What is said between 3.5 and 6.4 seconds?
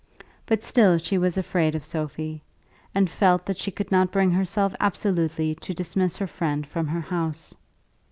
she could not bring herself absolutely to dismiss her